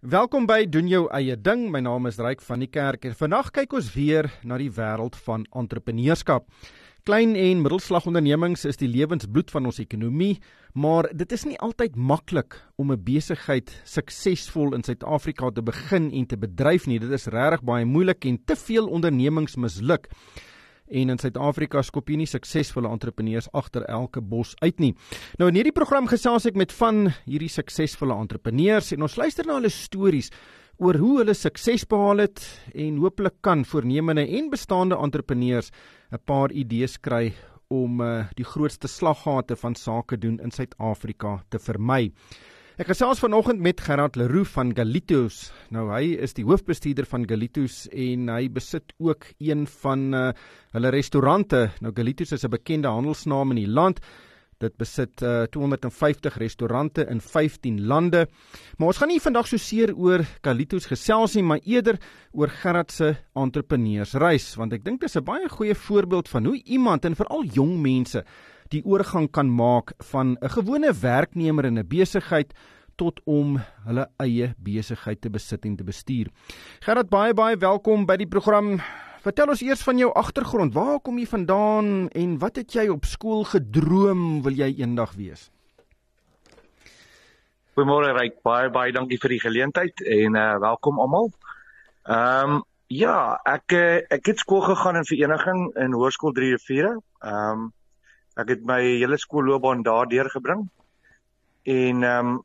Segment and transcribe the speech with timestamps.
[0.00, 1.66] Welkom by doen jou eie ding.
[1.68, 5.18] My naam is Ryk van die Kerk en vandag kyk ons weer na die wêreld
[5.26, 6.46] van entrepreneurskap.
[7.04, 10.38] Klein en middelslag ondernemings is die lewensbloed van ons ekonomie,
[10.72, 16.26] maar dit is nie altyd maklik om 'n besigheid suksesvol in Suid-Afrika te begin en
[16.26, 16.98] te bedryf nie.
[16.98, 20.08] Dit is regtig baie moeilik en te veel ondernemings misluk.
[20.90, 24.94] En in Suid-Afrika skop jy nie suksesvolle entrepreneurs agter elke bos uit nie.
[25.38, 29.60] Nou in hierdie program gesels ek met van hierdie suksesvolle entrepreneurs en ons luister na
[29.60, 30.32] hulle stories
[30.80, 32.42] oor hoe hulle sukses behaal het
[32.74, 35.70] en hopelik kan voornemende en bestaande entrepreneurs
[36.10, 37.34] 'n paar idees kry
[37.70, 42.10] om uh, die grootste slaggate van sake doen in Suid-Afrika te vermy.
[42.80, 45.50] Ek gesels vanoggend met Gerard Leroux van Galitos.
[45.68, 50.22] Nou hy is die hoofbestuurder van Galitos en hy besit ook een van uh,
[50.72, 51.66] hulle restaurante.
[51.84, 54.00] Nou Galitos is 'n bekende handelsnaam in die land.
[54.56, 58.26] Dit besit uh, 250 restaurante in 15 lande.
[58.78, 62.00] Maar ons gaan nie vandag so seer oor Galitos gesels nie, maar eerder
[62.32, 66.62] oor Gerard se entrepreneursreis, want ek dink dit is 'n baie goeie voorbeeld van hoe
[66.64, 68.24] iemand en veral jong mense
[68.70, 72.54] die oorgang kan maak van 'n gewone werknemer in 'n besigheid
[72.96, 76.28] tot om hulle eie besigheid te besit en te bestuur.
[76.80, 78.80] Gerard baie baie welkom by die program.
[79.20, 80.74] Vertel ons eers van jou agtergrond.
[80.74, 85.50] Waar kom jy vandaan en wat het jy op skool gedroom wil jy eendag wees?
[87.74, 91.30] Goeiemôre Ryk, baie baie dankie vir die geleentheid en uh welkom almal.
[92.04, 96.96] Ehm um, ja, ek eh, ek het skool gegaan in vereniging in Hoërskool 3 Riviere.
[97.22, 97.68] Ehm um,
[98.40, 100.68] Ek het my hele skoolloopbaan daar deurgebring.
[101.68, 102.38] En ehm um,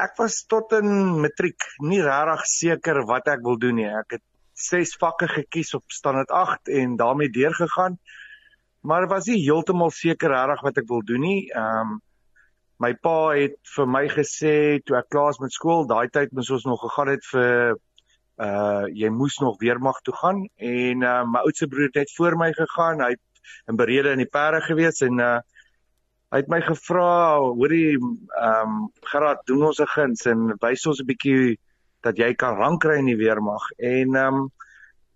[0.00, 3.88] ek was tot in matriek nie regtig seker wat ek wil doen nie.
[3.88, 4.22] Ek het
[4.56, 7.98] ses vakke gekies op standaard 8 en daarmee deurgegaan.
[8.80, 11.42] Maar was nie heeltemal seker regtig wat ek wil doen nie.
[11.50, 11.98] Ehm um,
[12.80, 16.48] my pa het vir my gesê toe ek klaar is met skool, daai tyd moes
[16.56, 17.74] ons nog gegaan het vir
[18.40, 22.38] uh jy moes nog weermag toe gaan en uh, my oudste broer het net voor
[22.40, 23.02] my gegaan.
[23.04, 23.20] Hy het
[23.68, 25.38] in berede in die perde gewees en uh
[26.30, 28.74] hy het my gevra, hoorie, ehm um,
[29.10, 31.58] Gerard, doen ons 'n guns en wys ons 'n bietjie
[32.06, 33.64] dat jy kan rank kry in die weermag.
[33.78, 34.50] En ehm um,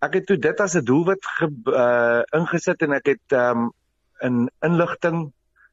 [0.03, 3.73] ek het toe dit as 'n doelwit ge, uh ingesit en ek het ehm um,
[4.23, 5.33] in inligting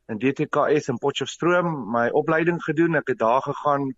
[0.09, 2.95] in DTKS in Potchefstroom my opleiding gedoen.
[2.95, 3.94] Ek het daar gegaan.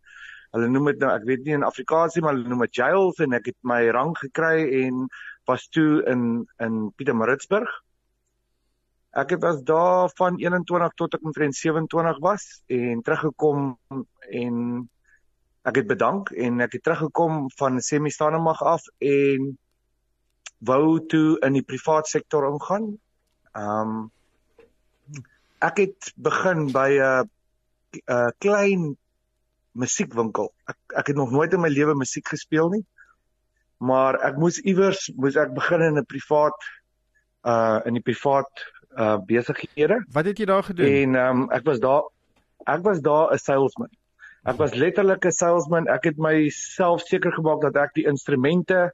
[0.51, 3.19] Hulle noem dit nou, ek weet nie in Afrikaans nie, maar hulle noem dit jails
[3.19, 5.07] en ek het my rang gekry en
[5.49, 7.81] was toe in in Pietermaritzburg
[9.13, 13.77] Ek het was daar van 21 tot ek omtrent 27 was en teruggekom
[14.29, 14.55] en
[15.69, 19.51] ek het bedank en ek het teruggekom van semi-staande mag af en
[20.65, 22.89] wou toe in die privaat sektor ingaan.
[23.53, 24.11] Um
[25.63, 27.29] ek het begin by 'n
[28.01, 28.97] 'n klein
[29.77, 30.53] musiekwinkel.
[30.65, 32.85] Ek ek het nog nooit in my lewe musiek gespeel nie.
[33.77, 36.57] Maar ek moes iewers moes ek begin in 'n privaat
[37.45, 40.05] uh in die privaat uh besighede.
[40.11, 40.85] Wat het jy daar gedoen?
[40.85, 42.03] En ehm um, ek was daar
[42.65, 43.89] ek was daar 'n salesman.
[44.43, 45.87] Ek was letterlik 'n salesman.
[45.87, 48.93] Ek het myself seker gemaak dat ek die instrumente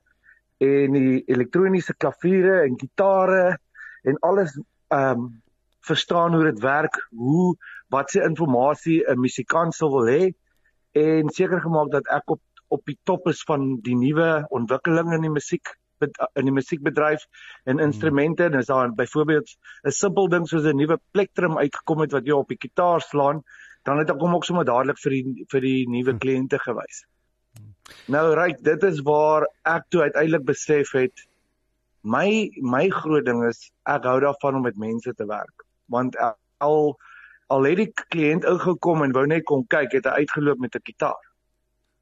[0.57, 3.57] en die elektroniese klaviere en gitare
[4.03, 5.41] en alles ehm um,
[5.79, 7.55] verstaan hoe dit werk, hoe
[7.87, 10.33] wat se inligting 'n musikant sou wil hê
[10.91, 15.25] en seker gemaak dat ek op op die top is van die nuwe ontwikkelinge in
[15.25, 15.71] die musiek
[16.01, 17.25] in die musiekbedryf
[17.65, 19.49] en instrumente en as daar byvoorbeeld
[19.83, 23.43] 'n simpel ding soos 'n nuwe plektrum uitgekom het wat jy op die kitaar slaan,
[23.83, 26.19] dan het ek hom ook sommer dadelik vir die vir die nuwe hmm.
[26.19, 27.05] kliënte gewys.
[28.05, 31.25] Nou right, dit is waar ek toe uiteindelik besef het
[32.01, 35.65] my my groot ding is ek hou daarvan om met mense te werk.
[35.87, 36.15] Want
[36.57, 36.97] al
[37.49, 40.85] al het die kliënt ingekom en wou net kom kyk, het hy uitgeloop met 'n
[40.85, 41.23] kitaar.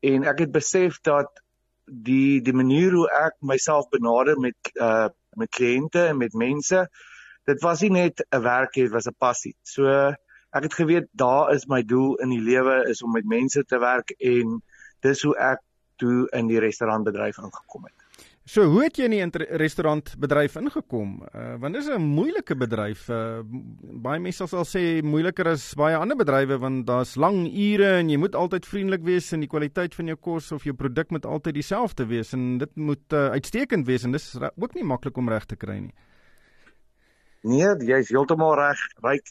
[0.03, 1.41] En ek het besef dat
[1.87, 6.87] die die manier hoe ek myself benader met uh met kliënte en met mense
[7.47, 9.55] dit was nie net 'n werk nie dit was 'n passie.
[9.63, 9.85] So
[10.51, 13.79] ek het geweet daar is my doel in die lewe is om met mense te
[13.79, 14.61] werk en
[15.01, 15.61] dis hoe ek
[15.95, 17.96] toe in die restaurantbedryf ingekom het
[18.47, 21.17] So hoe het jy in die restaurantbedryf ingekom?
[21.35, 23.09] Uh, want dit is 'n moeilike bedryf.
[23.09, 28.09] Uh, baie mense sal sê moeiliker as baie ander bedrywe want daar's lang ure en
[28.09, 31.25] jy moet altyd vriendelik wees en die kwaliteit van jou kos of jou produk moet
[31.25, 35.29] altyd dieselfde wees en dit moet uh, uitstekend wees en dis ook nie maklik om
[35.29, 35.93] reg te kry nie.
[37.43, 38.79] Nee, jy's heeltemal reg.
[39.03, 39.27] Ryk.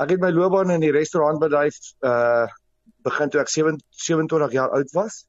[0.00, 2.48] Ek het my loopbaan in die restaurantbedryf uh
[3.04, 5.26] begin toe ek 27 jaar oud was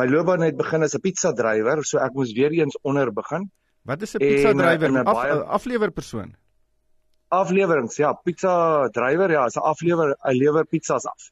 [0.00, 3.50] my loopbaan het begin as 'n pizza drywer, so ek moes weer eens onder begin.
[3.84, 4.90] Wat is 'n pizza drywer?
[4.90, 5.24] 'n Af,
[5.58, 6.34] aflewer persoon.
[7.28, 11.30] Aflewerings, ja, pizza drywer, ja, is 'n aflewer, hy lewer pizzas af.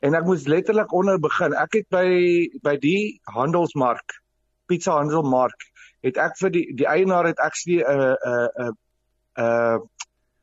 [0.00, 1.54] En ek moes letterlik onder begin.
[1.54, 2.08] Ek het by
[2.62, 4.20] by die handelsmark,
[4.66, 5.60] pizza handelsmark,
[6.02, 8.72] het ek vir die die eienaar het actually 'n 'n 'n
[9.36, 9.88] 'n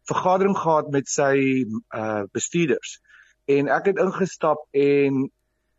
[0.10, 3.00] vergadering gehad met sy uh bestuurders.
[3.46, 5.32] En ek het ingestap en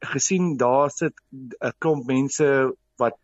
[0.02, 2.49] gesien daar sit 'n klomp mense
[2.96, 3.16] wat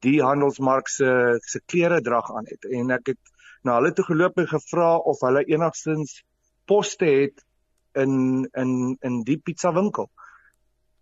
[0.00, 2.64] die handelsmark se se klere drag aan het.
[2.64, 3.22] En ek het
[3.62, 6.22] na hulle toe geloop en gevra of hulle enigstens
[6.64, 7.44] poste het
[7.92, 10.10] in in in die pizza winkel.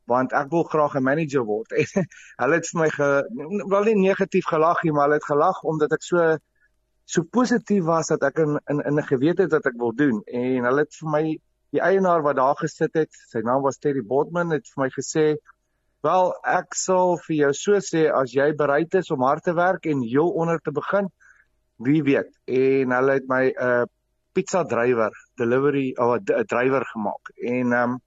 [0.05, 1.71] Want ek wil graag 'n manager word.
[2.43, 3.09] hulle het vir my ge,
[3.75, 6.37] wel nie negatief gelag nie, maar hulle het gelag omdat ek so
[7.05, 10.23] so positief was dat ek in in in 'n gewete het wat ek wil doen.
[10.25, 11.39] En hulle het vir my
[11.75, 15.37] die eienaar wat daar gesit het, sy naam was Terry Botman, het vir my gesê
[16.06, 19.87] Wel, ek sal vir jou so sê as jy bereid is om hard te werk
[19.91, 21.09] en heel onder te begin,
[21.82, 22.31] wie weet.
[22.47, 23.87] En hulle het my 'n uh,
[24.32, 25.11] pizza drywer,
[25.43, 27.32] delivery of 'n uh, drywer gemaak.
[27.35, 27.99] En ehm um,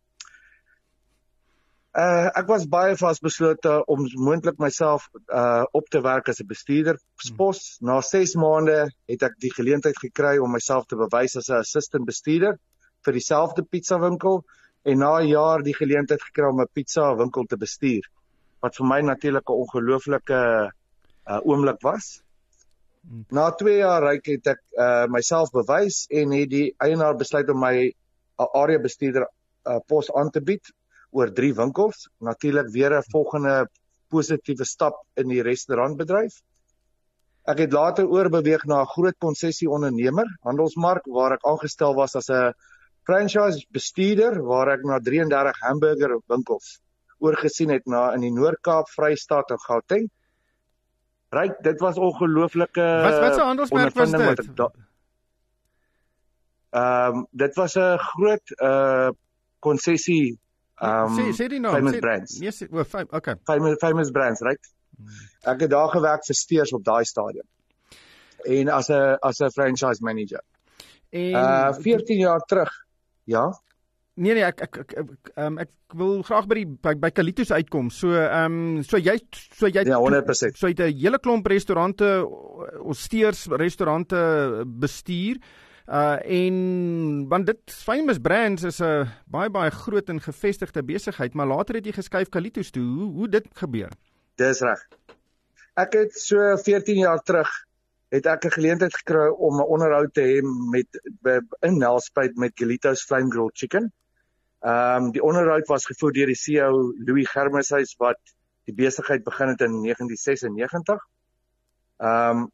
[1.99, 6.97] uh ek was baie vasbeslote om moontlik myself uh op te werk as 'n bestuurder.
[7.19, 11.59] Spos na 6 maande het ek die geleentheid gekry om myself te bewys as 'n
[11.59, 12.55] assistent bestuurder
[13.05, 14.43] vir dieselfde pizza winkel
[14.83, 18.03] en na 'n jaar die geleentheid gekry om 'n pizza winkel te bestuur
[18.61, 20.41] wat vir my natuurlik 'n ongelooflike
[21.27, 22.21] uh, oomblik was.
[23.01, 23.25] Hmm.
[23.29, 27.59] Na 2 jaar ryk het ek uh, myself bewys en het die eienaar besluit om
[27.59, 30.73] my uh, area bestuurder uh, pos aan te bied
[31.11, 32.09] oor 3 winkels.
[32.19, 33.67] Natuurlik weer 'n volgende
[34.09, 36.41] positiewe stap in die restaurantbedryf.
[37.49, 42.29] Ek het later oorbeweeg na 'n groot konsessie ondernemer, Handelsmark, waar ek aangestel was as
[42.29, 42.53] 'n
[43.03, 46.79] franchise bestuurder waar ek na 33 hamburger winkels
[47.21, 50.07] oorgesien het na in die Noord-Kaap, Vrystaat en Gauteng.
[51.31, 54.63] Ryk, dit was ongelooflike Wat wat se handelsmerk was dit?
[56.71, 59.09] Ehm um, dit was 'n groot uh
[59.59, 60.39] konsessie
[60.75, 62.39] ehm um, sê sê die naam famous sê, brands.
[62.39, 63.35] Nee, sê, o, fam, okay.
[63.43, 64.71] Famous famous brands, right?
[64.97, 65.07] Hmm.
[65.53, 67.47] Ek het daar gewerk vir Steers op daai stadium.
[68.43, 70.43] En as 'n as 'n franchise manager.
[71.09, 72.71] En uh 14 jaar terug
[73.31, 73.49] Ja.
[74.19, 77.53] Nee nee, ek ek ek ek, ek, ek wil graag by die by, by Kalitos
[77.55, 77.87] uitkom.
[77.95, 80.59] So ehm um, so jy so jy Ja, 100%.
[80.59, 82.09] So jy het 'n hele klomp restaurante
[82.83, 84.19] osteers restaurante
[84.65, 85.39] bestuur.
[85.87, 91.47] Uh en want dit famous brands is 'n baie baie groot en gevestigde besigheid, maar
[91.47, 92.83] later het jy geskuif Kalitos toe.
[92.83, 93.91] Hoe hoe dit gebeur?
[94.35, 94.87] Dis reg.
[95.75, 97.49] Ek het so 14 jaar terug
[98.11, 100.37] het ek 'n geleentheid gekry om 'n onderhoud te hê
[100.71, 100.87] met
[101.61, 103.91] in Nelspruit met Galitos Flame Grilled Chicken.
[104.59, 108.19] Ehm um, die onderhoud was gevoer deur die CEO Louis Germeshuis wat
[108.65, 111.07] die besigheid begin het in 1996.
[111.97, 112.51] Ehm um,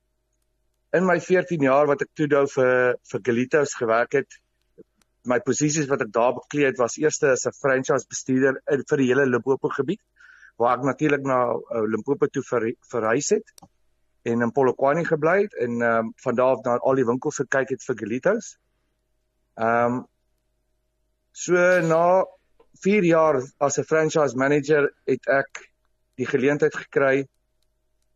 [0.92, 4.40] in my 14 jaar wat ek toe nou vir vir Galitos gewerk het,
[5.26, 9.10] my posisies wat ek daar bekleed het was eerste as 'n franchise bestuurder vir die
[9.10, 10.02] hele Limpopo gebied
[10.58, 13.52] waar ek natuurlik na uh, Limpopo toe ver, verhuis het
[14.28, 17.40] en in Polokwane gebly het en ehm um, van daar af na al die winkels
[17.44, 18.58] gekyk het vir Galitos.
[19.56, 20.06] Ehm um,
[21.32, 21.54] so
[21.92, 22.26] na
[22.84, 25.64] 4 jaar as 'n franchise manager het ek
[26.16, 27.28] die geleentheid gekry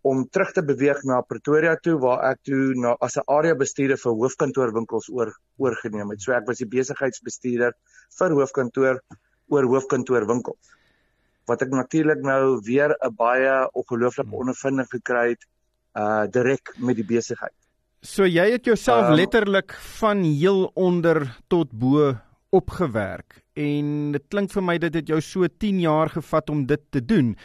[0.01, 3.97] om terug te beweeg na Pretoria toe waar ek toe na as 'n area bestuurder
[4.03, 6.21] vir hoofkantoorwinkels oor oorgeneem het.
[6.21, 7.73] So ek was die besigheidsbestuurder
[8.19, 9.01] vir hoofkantoor
[9.47, 10.75] oor hoofkantoorwinkels.
[11.47, 14.39] Wat ek natuurlik nou weer 'n baie ongelooflike hmm.
[14.41, 15.45] ondervinding gekry het
[15.97, 17.55] uh direk met die besigheid.
[18.01, 22.15] So jy het jouself um, letterlik van heel onder tot bo
[22.49, 26.81] opgewerk en dit klink vir my dit het jou so 10 jaar gevat om dit
[26.91, 27.35] te doen.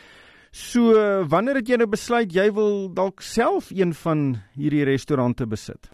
[0.53, 0.97] So
[1.29, 5.91] wanneer het jy nou besluit jy wil dalk self een van hierdie restaurante besit?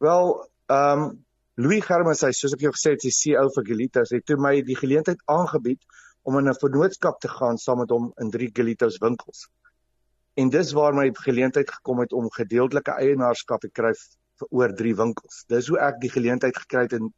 [0.00, 0.36] Wel,
[0.68, 1.18] ehm um,
[1.60, 4.54] Louis Germes, hy soos ek jou gesê het, die CEO vir Galitos, het toe my
[4.64, 5.82] die geleentheid aangebied
[6.24, 9.48] om in 'n vennootskap te gaan saam met hom in drie Galitos winkels.
[10.40, 13.90] En dis waar my geleentheid gekom het om gedeeltelike eienaarskap te kry
[14.48, 15.42] oor 3 winkels.
[15.52, 17.10] Dis hoe ek die geleentheid gekry het en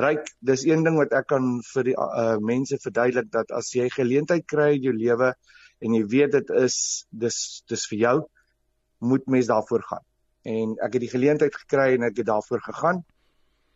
[0.00, 3.88] ryk, dis een ding wat ek kan vir die uh, mense verduidelik dat as jy
[3.92, 5.32] geleentheid kry in jou lewe
[5.82, 6.76] en jy weet dit is
[7.24, 7.38] dis
[7.72, 8.14] dis vir jou,
[9.12, 10.04] moet mens daarvoor gaan.
[10.56, 13.02] En ek het die geleentheid gekry en ek het daarvoor gegaan.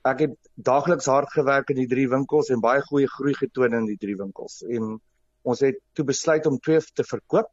[0.07, 0.37] Ek het
[0.69, 4.19] daagliks hard gewerk in die drie winkels en baie goeie groei getoon in die drie
[4.21, 4.61] winkels.
[4.69, 4.99] En
[5.47, 7.51] ons het toe besluit om twee te verkoop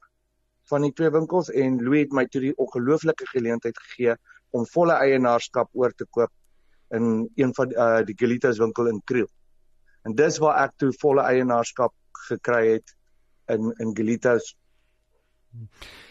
[0.69, 4.15] van die twee winkels en Louis het my toe die ongelooflike geleentheid gegee
[4.53, 6.31] om volle eienaarskap oor te koop
[6.93, 9.27] in een van uh, die Galitas winkel in Kriel.
[10.03, 11.93] En dis waar ek toe volle eienaarskap
[12.29, 12.95] gekry het
[13.51, 14.53] in in Galitas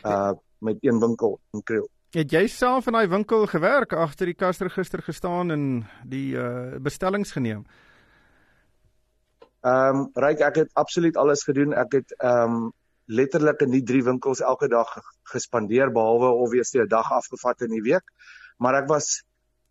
[0.06, 0.32] uh
[0.62, 1.88] met een winkel in Kriel.
[2.14, 5.64] Het jy self in daai winkel gewerk agter die kasregister gestaan en
[6.06, 7.64] die uh bestellings geneem?
[9.62, 11.75] Ehm um, ryk ek het absoluut alles gedoen.
[11.75, 12.73] Ek het ehm um,
[13.06, 14.88] letterlik in die drie winkels elke dag
[15.32, 18.04] gespandeer behalwe obviously 'n dag afgevat in die week.
[18.59, 19.23] Maar ek was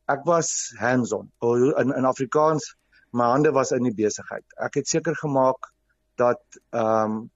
[0.08, 1.32] ek was hands-on.
[1.78, 2.76] In in Afrikaans,
[3.12, 4.44] my hande was in die besigheid.
[4.58, 5.72] Ek het seker gemaak
[6.16, 7.30] dat ehm um,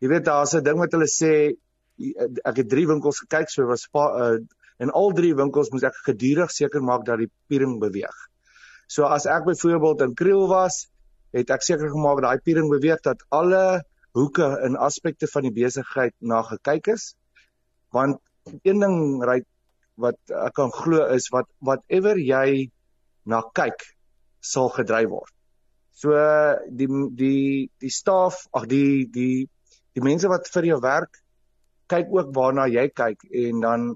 [0.00, 1.54] jy weet daar's 'n ding wat hulle sê
[2.44, 4.38] ek het drie winkels gekyk so was uh,
[4.78, 8.14] in al drie winkels moes ek gedurig seker maak dat die piering beweeg.
[8.86, 10.86] So as ek byvoorbeeld in Kriel was,
[11.32, 13.82] het ek seker gemaak dat daai piering beweeg dat alle
[14.18, 17.12] hoeke en aspekte van die besigheid na gekyk is.
[17.94, 18.20] Want
[18.62, 19.40] een ding ry
[19.98, 22.70] wat ek kan glo is wat whatever jy
[23.28, 23.84] na kyk
[24.40, 25.32] sal gedryf word.
[25.98, 26.14] So
[26.70, 29.48] die die die staf, ag die die
[29.96, 31.22] die mense wat vir jou werk
[31.90, 33.88] kyk ook waarna jy kyk en dan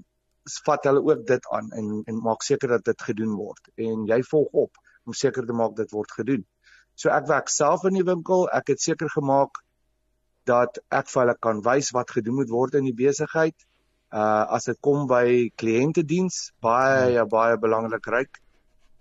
[0.65, 4.19] vat hulle ook dit aan en en maak seker dat dit gedoen word en jy
[4.31, 6.43] volg op om seker te maak dit word gedoen.
[6.95, 9.59] So ek werk self in die winkel, ek het seker gemaak
[10.45, 13.55] dat ek vir hulle kan wys wat gedoen moet word in die besigheid.
[14.13, 18.41] Uh as dit kom by kliëntediens, baie ja, baie belangrik ryk.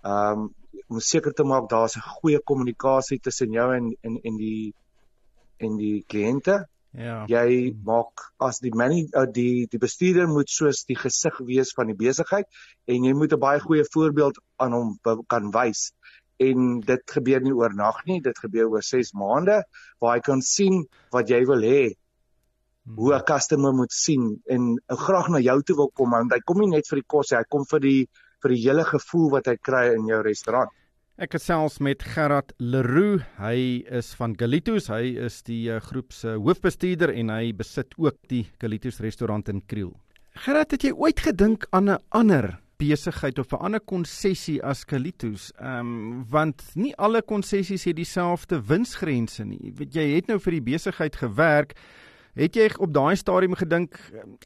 [0.03, 0.51] Um
[0.89, 4.75] om seker te maak daar's 'n goeie kommunikasie tussen jou en en en die
[5.59, 6.67] en die kliënte.
[6.93, 7.25] Ja.
[7.25, 11.89] Jy maak as die manie uh, die die bestuurder moet soos die gesig wees van
[11.89, 12.47] die besigheid
[12.85, 15.93] en jy moet 'n baie goeie voorbeeld aan hom kan wys.
[16.39, 19.63] En dit gebeur nie oornag nie, dit gebeur oor 6 maande
[20.01, 21.95] waar hy kan sien wat jy wil hê.
[22.97, 26.59] Hoe 'n customer moet sien en graag na jou toe wil kom want hy kom
[26.59, 28.09] nie net vir die kos, hy kom vir die
[28.43, 30.71] vir die hele gevoel wat hy kry in jou restaurant.
[31.23, 33.23] Ek gesels met Gerard Leroux.
[33.39, 34.89] Hy is van Galitos.
[34.89, 39.61] Hy is die uh, groep se hoofbestuurder en hy besit ook die Galitos restaurant in
[39.69, 39.93] Kriel.
[40.43, 45.53] Gerard, het jy ooit gedink aan 'n ander besigheid of 'n ander konsessie as Galitos?
[45.57, 49.73] Ehm um, want nie alle konsessies het dieselfde winsgrense nie.
[49.77, 51.77] Weet jy het nou vir die besigheid gewerk.
[52.35, 53.99] Het jy op daai stadium gedink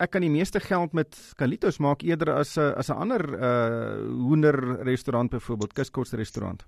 [0.03, 4.07] ek kan die meeste geld met Kalitos maak eerder as 'n as 'n ander uh
[4.29, 6.67] hoender restaurant byvoorbeeld Kuskos restaurant?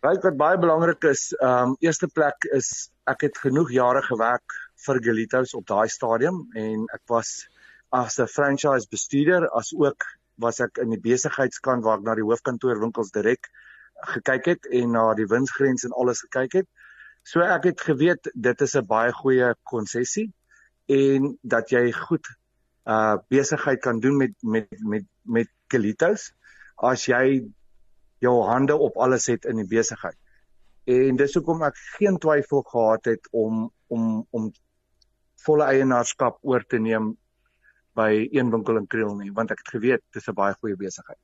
[0.00, 4.52] Right, wat baie belangrik is, ehm um, eerste plek is ek het genoeg jare gewerk
[4.86, 7.48] vir Galitos op daai stadium en ek was
[7.90, 10.04] as 'n franchise bestuurder as ook
[10.36, 13.48] was ek in die besigheidskant waar ek na die hoofkantoor winkels direk
[14.12, 16.68] gekyk het en na die winsgrens en alles gekyk het.
[17.24, 20.32] So ek het geweet dit is 'n baie goeie konsessie
[20.86, 22.26] en dat jy goed
[22.86, 26.32] uh besigheid kan doen met met met met Kalitos
[26.76, 27.42] as jy
[28.18, 30.16] jou hande op alles het in die besigheid.
[30.84, 34.52] En dis hoekom ek geen twyfel gehad het om om om
[35.46, 37.16] volle eienaarskap oor te neem
[37.96, 41.20] by een winkel in Kriel nie want ek het geweet dis 'n baie goeie besigheid.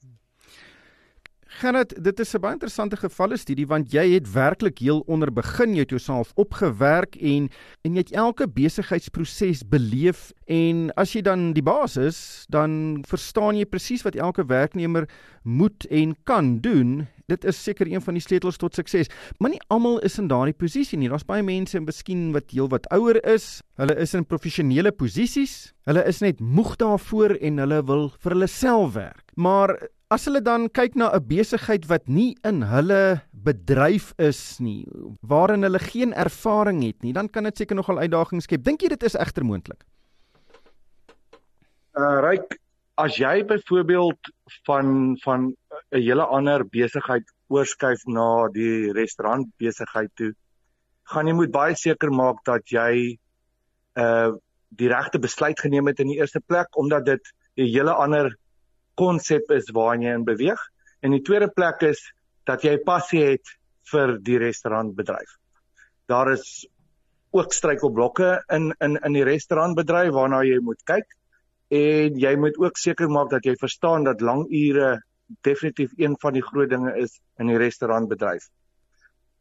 [1.61, 5.75] Gerrit, dit is 'n baie interessante gevalle studie want jy het werklik heel onder begin,
[5.75, 7.51] jy het jouself opgewerk en
[7.85, 13.57] en jy het elke besigheidsproses beleef en as jy dan die baas is, dan verstaan
[13.57, 15.09] jy presies wat elke werknemer
[15.43, 17.07] moet en kan doen.
[17.27, 19.09] Dit is seker een van die sleutels tot sukses.
[19.39, 21.09] Maar nie almal is in daardie posisie nie.
[21.09, 23.63] Daar's baie mense en miskien wat heelwat ouer is.
[23.77, 25.73] Hulle is in professionele posisies.
[25.85, 29.33] Hulle is net moeg daarvoor en hulle wil vir hulle self werk.
[29.35, 29.77] Maar
[30.13, 34.85] As hulle dan kyk na 'n besigheid wat nie in hulle bedryf is nie,
[35.23, 38.65] waarin hulle geen ervaring het nie, dan kan dit seker nogal uitdagings skep.
[38.65, 39.87] Dink jy dit is egter moontlik?
[41.97, 42.59] Uh ryk
[43.01, 44.33] as jy byvoorbeeld
[44.69, 50.33] van van 'n hele ander besigheid oorskuif na die restaurant besigheid toe,
[51.09, 53.17] gaan jy moet baie seker maak dat jy
[53.97, 54.33] uh
[54.69, 57.25] die regte besluit geneem het in die eerste plek omdat dit
[57.57, 58.37] 'n hele ander
[58.95, 60.61] konsep is waarin jy in beweeg.
[61.03, 62.03] En die tweede plek is
[62.47, 63.57] dat jy passie het
[63.93, 65.39] vir die restaurantbedryf.
[66.11, 66.67] Daar is
[67.33, 71.09] ook struikelblokke in in in die restaurantbedryf waarna jy moet kyk
[71.73, 75.01] en jy moet ook seker maak dat jy verstaan dat lang ure
[75.41, 78.49] definitief een van die groot dinge is in die restaurantbedryf.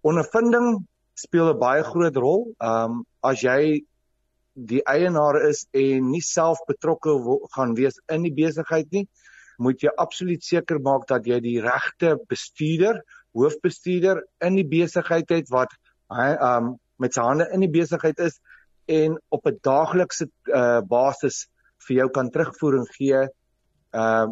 [0.02, 2.54] Ondervinding speel 'n baie groot rol.
[2.60, 3.84] Ehm um, as jy
[4.54, 7.14] die eienaar is en nie self betrokke
[7.56, 9.08] gaan wees in die besigheid nie,
[9.62, 13.02] moet jy absoluut seker maak dat jy die regte bestuurder,
[13.38, 15.76] hoofbestuurder in die besigheid het wat
[16.12, 18.38] hy um met sy hande in die besigheid is
[18.92, 21.48] en op 'n daaglikse uh, basis
[21.88, 23.26] vir jou kan terugvoering gee
[23.94, 24.28] uh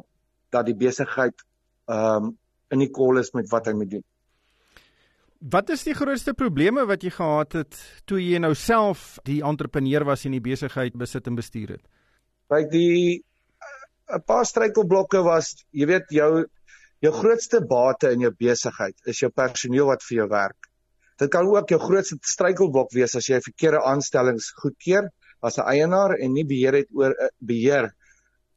[0.51, 1.45] dat die besigheid
[1.86, 2.38] um
[2.74, 4.05] in die kol is met wat hy moet doen.
[5.39, 10.03] Wat is die grootste probleme wat jy gehad het toe jy nou self die entrepreneur
[10.05, 11.86] was en die besigheid besit en bestuur het?
[12.50, 13.24] Kyk, die
[14.10, 16.46] 'n paar struikelblokke was, jy weet, jou
[17.00, 20.68] jou grootste bate in jou besigheid is jou personeel wat vir jou werk.
[21.20, 25.08] Dit kan ook jou grootste struikelblok wees as jy verkeerde aanstellings goedkeur
[25.42, 27.94] as 'n eienaar en nie beheer het oor uh, beheer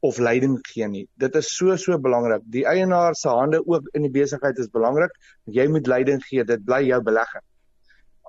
[0.03, 1.07] of leiding gee nie.
[1.15, 2.43] Dit is so so belangrik.
[2.43, 5.11] Die eienaar se hande ook in die besigheid is belangrik.
[5.45, 6.43] Jy moet leiding gee.
[6.43, 7.43] Dit bly jou belegging.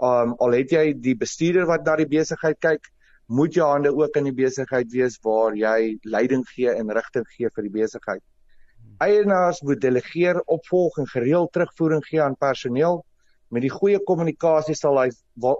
[0.00, 2.86] Um al het jy die bestuurder wat na die besigheid kyk,
[3.26, 7.48] moet jou hande ook in die besigheid wees waar jy leiding gee en rigting gee
[7.48, 8.22] vir die besigheid.
[9.02, 13.02] Eienaars moet delegeer, opvolg en gereeld terugvoering gee aan personeel.
[13.48, 15.08] Met die goeie kommunikasie sal hy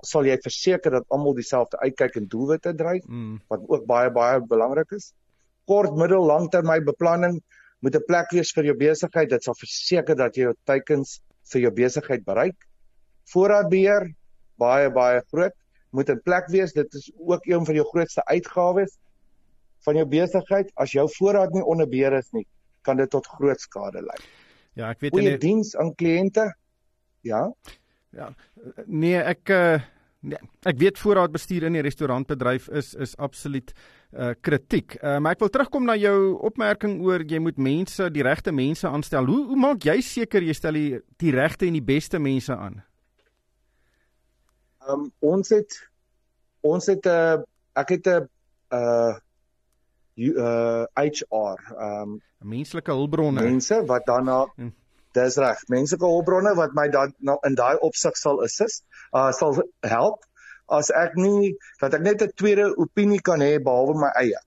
[0.06, 3.40] sal jy verseker dat almal dieselfde uitkyk en doelwitte dryf mm.
[3.50, 5.12] wat ook baie baie belangrik is.
[5.68, 7.40] Kort, middel, langtermyn beplanning
[7.80, 9.30] moet 'n plek wees vir jou besigheid.
[9.30, 11.20] Dit sal verseker dat jy jou teikens
[11.52, 12.56] vir jou besigheid bereik.
[13.32, 14.10] Voorraadbeheer
[14.58, 15.54] baie baie groot
[15.94, 16.72] moet 'n plek wees.
[16.72, 18.98] Dit is ook een van jou grootste uitgawes
[19.84, 20.70] van jou besigheid.
[20.74, 22.46] As jou voorraad nie onder beheer is nie,
[22.82, 24.18] kan dit tot groot skade lei.
[24.74, 25.20] Ja, ek weet nie.
[25.20, 26.54] Goeie diens aan kliënte.
[27.22, 27.52] Ja.
[28.10, 28.34] Ja.
[28.86, 29.80] Nee, ek uh
[30.24, 33.72] nee, ek weet voorraadbestuur in die restaurantbedryf is is absoluut
[34.12, 34.96] uh kritiek.
[35.02, 38.88] Uh maar ek wil terugkom na jou opmerking oor jy moet mense, die regte mense
[38.88, 39.26] aanstel.
[39.26, 42.82] Hoe hoe maak jy seker jy stel die, die regte en die beste mense aan?
[44.88, 45.76] Um ons het
[46.60, 47.42] ons het 'n uh,
[47.74, 48.28] ek het 'n
[48.72, 49.14] uh
[50.16, 53.42] uh HR um menslike hulpbronne.
[53.42, 54.72] Mense wat daarna hm.
[55.14, 55.60] Dis reg.
[55.70, 60.24] Menslike hulpbronne wat my dan nou in daai opsig sal assist, uh sal help
[60.66, 64.40] as ek nie dat ek net 'n tweede opinie kan hê behalwe my eie.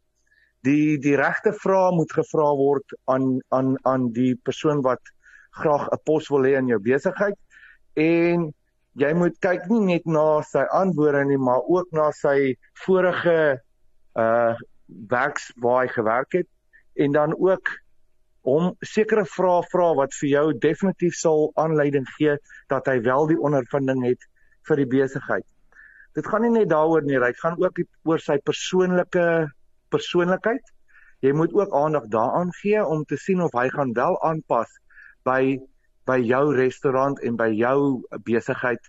[0.68, 5.02] Die die regte vrae moet gevra word aan aan aan die persoon wat
[5.52, 7.38] graag 'n pos wil hê in jou besigheid
[7.96, 8.54] en
[8.98, 13.38] jy moet kyk nie net na sy antwoorde nie, maar ook na sy vorige
[14.18, 14.56] uh
[15.12, 16.48] werks waar hy gewerk het
[16.96, 17.70] en dan ook
[18.48, 22.38] om sekere vrae vra wat vir jou definitief sal aanleiding gee
[22.72, 24.24] dat hy wel die ondervinding het
[24.70, 25.44] vir die besigheid.
[26.16, 29.26] Dit gaan nie net daaroor nie, dit gaan ook oor sy persoonlike
[29.92, 30.64] persoonlikheid.
[31.26, 34.72] Jy moet ook aandag daaraan gee om te sien of hy gaan wel aanpas
[35.28, 35.60] by
[36.08, 38.82] by jou restaurant en by jou besigheid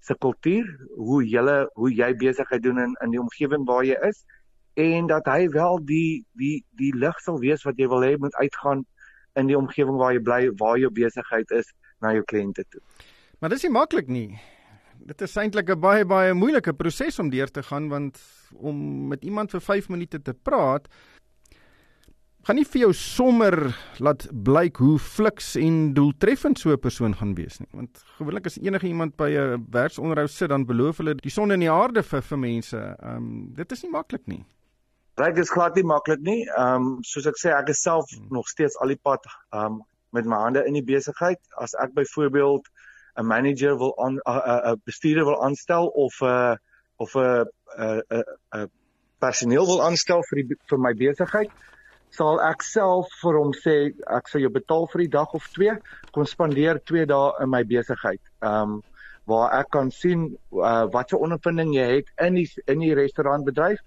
[0.00, 1.42] se kultuur, hoe jy
[1.74, 4.24] hoe jy besigheid doen in in die omgewing waar jy is
[4.80, 8.34] en dat hy wel die die die lig sal wees wat jy wil hê moet
[8.40, 8.84] uitgaan
[9.38, 11.68] in die omgewing waar jy bly, waar jou besigheid is
[12.02, 12.80] na jou kliënte toe.
[13.40, 14.40] Maar dis nie maklik nie.
[15.00, 18.20] Dit is eintlik 'n baie baie moeilike proses om deur te gaan want
[18.52, 20.88] om met iemand vir 5 minute te praat
[22.50, 23.54] gaan nie vir jou sommer
[24.02, 27.68] laat blyk hoe fliks en doeltreffend so 'n persoon gaan wees nie.
[27.70, 31.60] Want gewoonlik as enige iemand by 'n werksonderhoud sit dan beloof hulle die son in
[31.60, 32.76] die aarde vir vir mense.
[32.76, 34.44] Ehm um, dit is nie maklik nie.
[35.14, 36.42] Ryk is glad nie maklik nie.
[36.58, 38.26] Ehm um, soos ek sê, ek is self hmm.
[38.30, 41.38] nog steeds al die pad ehm um, met my hande in die besigheid.
[41.56, 42.66] As ek byvoorbeeld
[43.14, 46.56] 'n manager wil aan 'n 'n bestuurder wil aanstel of 'n uh,
[46.96, 47.46] of 'n
[47.78, 48.70] 'n 'n
[49.18, 51.50] personeel wil aanstel vir die vir my besigheid,
[52.14, 53.74] sal ek self vir hom sê
[54.18, 55.74] ek sal jou betaal vir die dag of twee,
[56.14, 58.22] kom spandeer 2 dae in my besigheid.
[58.42, 58.80] Ehm um,
[59.30, 60.22] waar ek kan sien
[60.58, 63.78] uh, wat 'n ondervinding jy het in die in die restaurantbedryf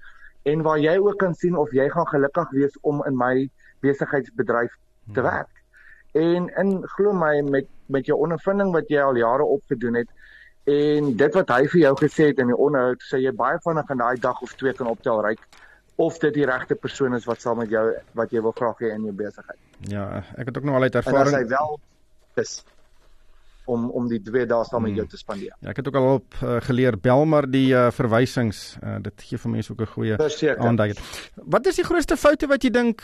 [0.52, 3.50] en waar jy ook kan sien of jy gaan gelukkig wees om in my
[3.82, 4.72] besigheidsbedryf
[5.14, 5.28] te hmm.
[5.28, 5.52] werk.
[6.14, 10.10] En in glo my met met jou ondervinding wat jy al jare opgedoen het
[10.64, 13.90] en dit wat hy vir jou gesê het in die onderhoud, sê jy baie vinnig
[13.90, 15.42] in daai dag of twee kan optel ryk
[15.96, 17.84] of dit die regte persoon is wat saam met jou
[18.18, 19.60] wat jy wil graag hê in jou besigheid.
[19.92, 21.28] Ja, ek het ook nog al uit ervaring.
[21.28, 21.80] En as hy wel
[22.42, 22.64] is
[23.66, 25.04] om om die twee dae saam met hmm.
[25.04, 25.54] jou te spandeer.
[25.60, 28.76] Ja, ek het ook al op uh, geleer bel maar die uh, verwysings.
[28.82, 30.98] Uh, dit gee vir mense ook 'n goeie aandag.
[31.36, 33.04] Wat is die grootste foute wat jy dink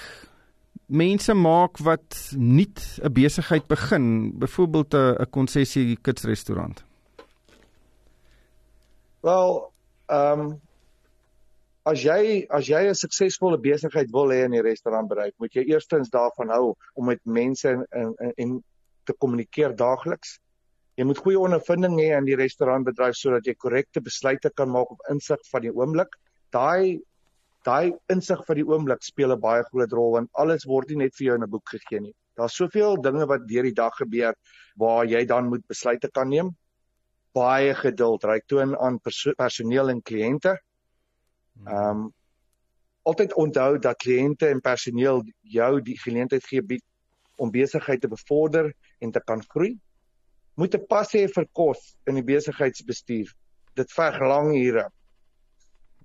[0.90, 2.72] mense maak wat nie
[3.04, 6.84] 'n besigheid begin, byvoorbeeld 'n 'n konsessie kitsrestaurant?
[9.22, 9.72] Wel,
[10.08, 10.60] ehm um,
[11.90, 16.12] as jy as jy 'n suksesvolle besigheid wil hê in die restaurantbedryf, moet jy eerstens
[16.14, 18.64] daarvan hou om met mense en en,
[19.06, 20.38] te kommunikeer daagliks.
[21.00, 25.06] Jy moet goeie ondervinding hê in die restaurantbedryf sodat jy korrekte besluite kan maak op
[25.10, 26.14] insig van die oomblik.
[26.54, 27.02] Daai
[27.66, 31.16] daai insig van die oomblik speel 'n baie groot rol want alles word nie net
[31.18, 32.16] vir jou in 'n boek gegee nie.
[32.38, 34.34] Daar's soveel dinge wat deur die dag gebeur
[34.78, 36.56] waar jy dan moet besluite kan neem.
[37.34, 40.58] Baie geduld, reik toon aan perso personeel en kliënte.
[41.66, 42.08] Ehm um,
[43.10, 46.82] altyd onthou dat kliënte en personeel jou die geleentheid gee
[47.40, 49.80] om besigheid te bevorder en te kan groei
[50.60, 53.28] moet 'n pas hê vir kos in die besigheidsbestuur.
[53.80, 54.90] Dit veg lang ure.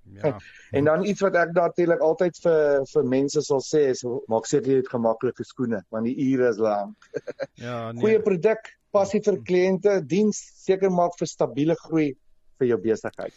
[0.03, 0.37] Ja.
[0.71, 4.71] En dan iets wat ek natuurlik altyd vir vir mense sal sê is maak seker
[4.71, 7.09] jy het gemaklike skoene want die ure is lank.
[7.65, 8.01] Ja, nee.
[8.03, 12.13] Goeie produk, passie vir kliënte, diens seker maak vir stabiele groei
[12.59, 13.33] vir jou besigheid.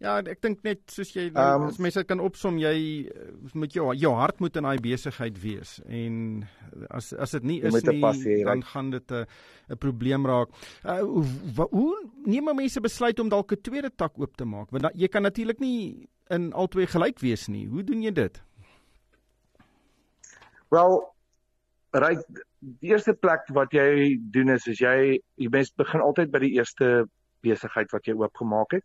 [0.00, 3.10] Ja, ek dink net soos jy um, as mense kan opsom, jy
[3.52, 6.14] moet jou jou hart moet in daai besigheid wees en
[6.88, 9.26] as as dit nie is nie, passie, dan gaan dit 'n
[9.74, 10.48] 'n probleem raak.
[10.84, 11.92] Uh, hoe, hoe
[12.24, 14.70] neem mense besluit om dalk 'n tweede tak oop te maak?
[14.72, 17.66] Want jy kan natuurlik nie in albei gelyk wees nie.
[17.68, 18.42] Hoe doen jy dit?
[20.70, 21.14] Wel,
[21.92, 22.24] right,
[22.80, 26.56] die eerste plek wat jy doen is as jy jy mens begin altyd by die
[26.56, 27.04] eerste
[27.42, 28.84] besigheid wat jy oopgemaak het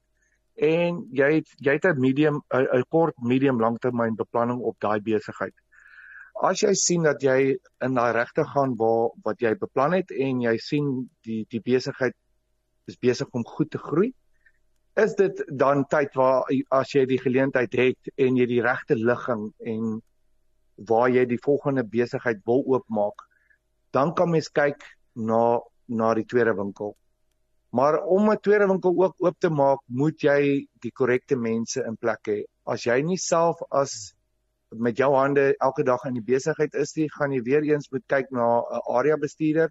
[0.55, 5.53] en jy het jy het 'n medium 'n kort medium langtermyn beplanning op daai besigheid.
[6.41, 10.41] As jy sien dat jy in daai regte gaan waar wat jy beplan het en
[10.41, 12.13] jy sien die die besigheid
[12.87, 14.13] is besig om goed te groei,
[14.95, 19.53] is dit dan tyd waar as jy die geleentheid het en jy die regte ligging
[19.59, 20.01] en
[20.75, 23.27] waar jy die volgende besigheid wil oopmaak,
[23.91, 26.95] dan kan mens kyk na na die tweede winkel
[27.75, 31.97] Maar om 'n tweede winkel ook oop te maak, moet jy die korrekte mense in
[31.97, 32.43] plek hê.
[32.63, 34.13] As jy nie self as
[34.69, 38.05] met jou hande elke dag in die besigheid is nie, gaan jy weer eens moet
[38.07, 39.69] kyk na 'n area bestuurder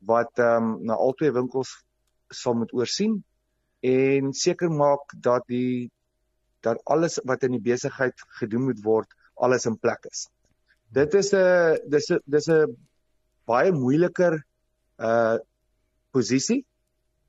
[0.00, 1.84] wat ehm um, na albei winkels
[2.30, 3.24] sal moet oorsien
[3.80, 5.90] en seker maak dat die
[6.60, 10.28] dat alles wat in die besigheid gedoen moet word, alles in plek is.
[10.92, 12.76] Dit is 'n dis 'n dis 'n
[13.46, 14.44] baie moeiliker
[14.98, 15.38] uh
[16.10, 16.64] posisie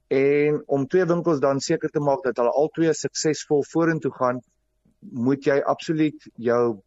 [0.07, 4.41] en om twee winkels dan seker te maak dat hulle albei suksesvol vorentoe gaan,
[4.99, 6.79] moet jy absoluut jou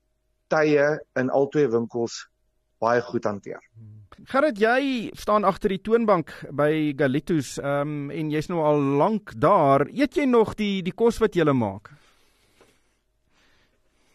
[0.48, 2.26] tye in albei winkels
[2.78, 3.61] baie goed hanteer.
[4.28, 9.33] Gerrit, jy staan agter die toonbank by Galitos, ehm um, en jy's nou al lank
[9.38, 9.87] daar.
[9.88, 11.90] Eet jy nog die die kos wat jy maak?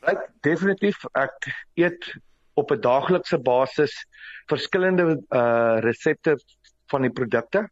[0.04, 1.48] Ek definitief ek
[1.80, 2.12] eet
[2.60, 3.94] op 'n daaglikse basis
[4.52, 6.38] verskillende uh resepte
[6.92, 7.70] van die produkte.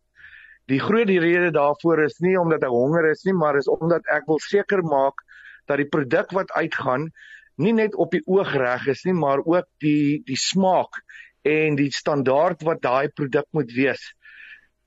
[0.70, 4.28] Die groot rede daarvoor is nie omdat ek honger is nie, maar is omdat ek
[4.30, 5.24] wil seker maak
[5.68, 7.10] dat die produk wat uitgaan
[7.62, 11.02] nie net op die oog reg is nie, maar ook die die smaak
[11.48, 14.04] en die standaard wat daai produk moet wees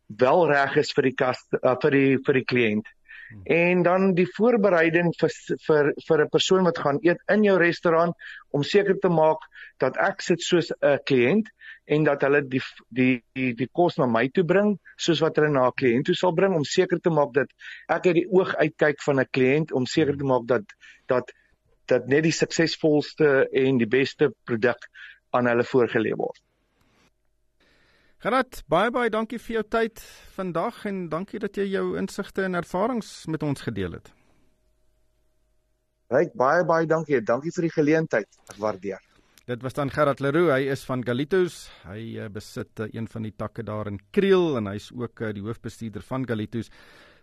[0.06, 2.90] wel reg is vir die kas uh, vir die vir die kliënt.
[3.44, 5.32] En dan die voorbereiding vir
[5.66, 8.14] vir vir 'n persoon wat gaan eet in jou restaurant
[8.50, 9.46] om seker te maak
[9.78, 11.50] dat ek sit soos 'n kliënt
[11.84, 15.50] en dat hulle die die die die kos na my toe bring soos wat hulle
[15.52, 17.48] na 'n kliënt toe sal bring om seker te maak dat
[17.88, 20.64] ek uit die oog uitkyk van 'n kliënt om seker te maak dat
[21.06, 21.32] dat
[21.86, 24.88] dat net die suksesvolste en die beste produk
[25.30, 26.40] aan hulle voorgelê word.
[28.24, 30.00] Gerard, baie baie dankie vir jou tyd
[30.32, 34.06] vandag en dankie dat jy jou insigte en ervarings met ons gedeel het.
[36.08, 37.20] Ryk, baie baie dankie.
[37.20, 38.24] Dankie vir die geleentheid.
[38.48, 39.02] Ek waardeer.
[39.44, 40.48] Dit was dan Gerard Leroux.
[40.54, 41.68] Hy is van Galitos.
[41.84, 45.28] Hy uh, besit uh, een van die takke daar in Kriel en hy's ook uh,
[45.36, 46.72] die hoofbestuurder van Galitos.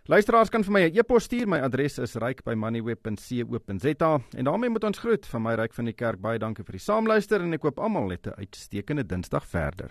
[0.06, 1.50] Luisteraars kan vir my 'n e-pos stuur.
[1.50, 4.12] My adres is ryk@moneyweb.co.za.
[4.38, 6.22] En daarmee moet ons groet van my ryk van die kerk.
[6.22, 9.90] Baie dankie vir die saamluister en ek hoop almal het 'n uitstekende Dinsdag verder.